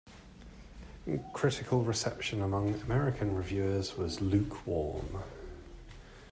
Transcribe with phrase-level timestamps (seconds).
[1.31, 5.21] Critical reception among American reviewers was lukewarm.